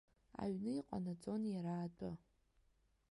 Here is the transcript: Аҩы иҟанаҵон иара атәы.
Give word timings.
Аҩы 0.43 0.71
иҟанаҵон 0.79 1.41
иара 1.53 1.73
атәы. 1.85 2.11